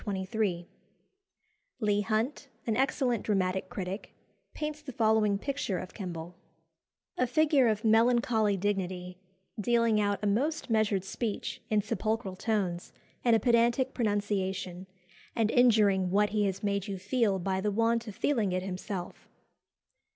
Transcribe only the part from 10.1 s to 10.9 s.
a most